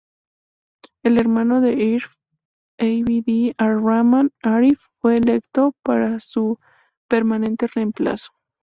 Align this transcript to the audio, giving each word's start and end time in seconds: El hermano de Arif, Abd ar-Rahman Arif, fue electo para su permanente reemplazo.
El 1.03 1.19
hermano 1.19 1.61
de 1.61 1.73
Arif, 1.73 2.15
Abd 2.79 3.53
ar-Rahman 3.59 4.31
Arif, 4.41 4.87
fue 4.99 5.17
electo 5.17 5.75
para 5.83 6.19
su 6.19 6.57
permanente 7.07 7.67
reemplazo. 7.67 8.31